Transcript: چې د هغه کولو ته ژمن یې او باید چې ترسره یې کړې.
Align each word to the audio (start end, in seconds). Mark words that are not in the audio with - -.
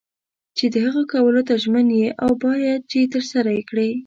چې 0.57 0.65
د 0.73 0.75
هغه 0.85 1.03
کولو 1.13 1.41
ته 1.47 1.53
ژمن 1.63 1.87
یې 1.99 2.09
او 2.23 2.31
باید 2.45 2.79
چې 2.91 3.09
ترسره 3.13 3.49
یې 3.57 3.63
کړې. 3.69 3.89